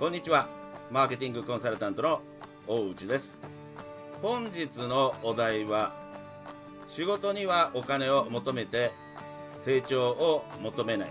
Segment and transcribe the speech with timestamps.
[0.00, 0.48] こんにちは。
[0.90, 2.22] マーケティングコンサルタントの
[2.66, 3.38] 大内です。
[4.22, 5.92] 本日のお題は
[6.88, 8.92] 仕事にはお金を求めて
[9.62, 11.10] 成長を求めない。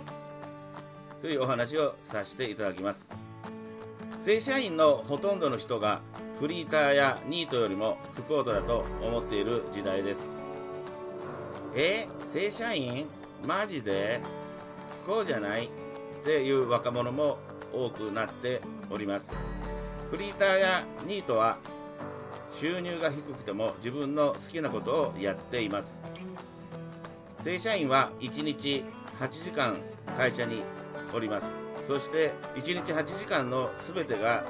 [1.21, 3.11] というお話をさせていただきます。
[4.21, 6.01] 正社員のほとんどの人が
[6.39, 10.27] フリーターやニートよりも不幸だと思っている時代です。
[11.75, 13.05] え正社員？
[13.45, 14.19] マジで？
[15.05, 15.65] 不幸じゃない？
[16.21, 17.37] っていう若者も
[17.73, 19.33] 多くなっております。
[20.11, 21.57] フリーターやニートは
[22.53, 25.99] 収入が低くても自分の好きなことをやっています。
[27.43, 28.83] 正社員は1日
[29.19, 29.77] 8時間
[30.17, 30.63] 会社に
[31.13, 31.47] おります。
[31.87, 34.43] そして1日8時間の全てが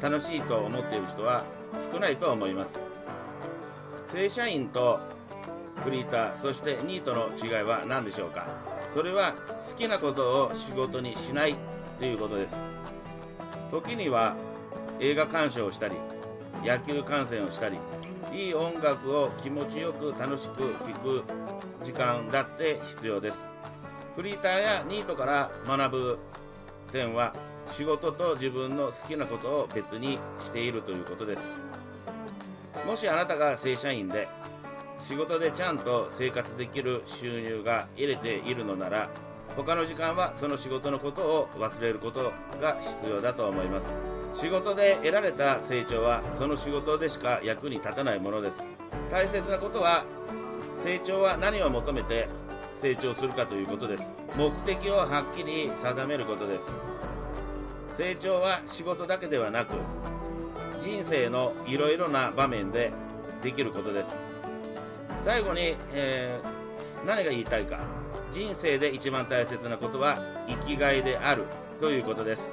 [0.00, 1.44] 楽しいと思っている人は
[1.92, 2.78] 少ないと思います。
[4.06, 5.00] 正社員と
[5.84, 8.46] フリーターそしてニートの違いは何でしょうか？
[8.92, 9.34] それは
[9.70, 11.56] 好きなことを仕事にしない
[12.00, 12.56] ということです。
[13.70, 14.34] 時には
[15.00, 15.96] 映画鑑賞をしたり
[16.64, 17.76] 野球観戦をしたり
[18.32, 21.24] いい音楽を気持ちよく楽しく聴く
[21.84, 23.38] 時間だって必要です。
[24.16, 26.18] フリーターやニートから学ぶ
[26.90, 27.34] 点は
[27.66, 31.42] 仕事と自分の好きなことを別にしているということです。
[32.86, 34.26] もしあなたが正社員で
[35.06, 39.10] 仕事でちゃんと生活できる収入が得れているのなら
[39.56, 43.92] 他の時間はその仕事のことを忘れることが必要だと思います。
[44.34, 48.64] 仕事で得られた成長はその仕事でしか役に立たないものです。
[49.10, 50.04] 大切なことは
[50.82, 52.28] 成長は何を求めて
[52.80, 54.04] 成長するかということです。
[54.36, 56.66] 目的をはっきり定めることです。
[57.96, 59.74] 成長は仕事だけではなく
[60.80, 62.92] 人生のいろいろな場面で
[63.42, 64.10] できることです。
[65.24, 66.59] 最後に、えー、
[67.06, 67.78] 何が言いたいか。
[68.32, 71.44] 人生で一番大切なことは生きがいである
[71.80, 72.50] ということです。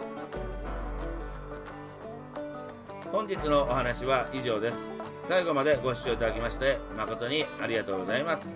[3.12, 4.90] 本日のお話は以上です。
[5.28, 8.56] 最後までご視聴いただきまして誠にありがとうございます。